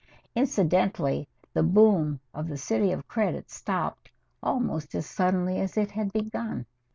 Incidentally 0.33 1.27
the 1.53 1.61
boom 1.61 2.19
in 2.35 2.47
"The 2.47 2.57
City 2.57 2.91
of 2.91 3.07
Credit" 3.07 3.51
stopped 3.51 4.09
almost 4.41 4.95
as 4.95 5.05
suddenly 5.07 5.59
as 5.59 5.77
it 5.77 5.91
had 5.91 6.11
begun. 6.11 6.65